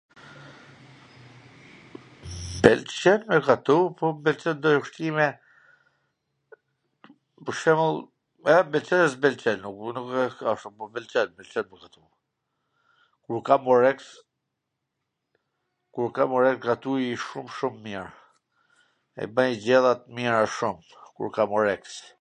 [2.27, 2.29] M
[2.61, 5.27] pwlqen me gatu, po m pwlqen t bwj ushqime,
[7.49, 7.97] pwr shembull,
[8.53, 11.27] edhe m pwlqen edhe s m pwlqen, un nuk r kasm ashtu, po m pwlqen,
[11.31, 12.03] m pwlqen me gatu,
[13.25, 14.07] kur kam oreks,
[15.99, 18.05] kur kam oreks, gatuj shum shum mir,
[19.21, 20.75] e bwj gjella t mira shum,
[21.19, 21.93] kur kam oreks